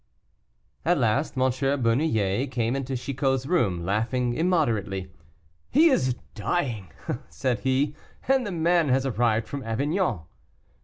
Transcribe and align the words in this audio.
At 0.83 0.97
last 0.97 1.37
M. 1.37 1.43
Bernouillet 1.83 2.47
came 2.49 2.75
into 2.75 2.97
Chicot's 2.97 3.45
room, 3.45 3.85
laughing 3.85 4.33
immoderately. 4.33 5.11
"He 5.69 5.89
is 5.91 6.15
dying," 6.33 6.87
said 7.29 7.59
he, 7.59 7.95
"and 8.27 8.43
the 8.43 8.51
man 8.51 8.89
has 8.89 9.05
arrived 9.05 9.47
from 9.47 9.61
Avignon." 9.61 10.21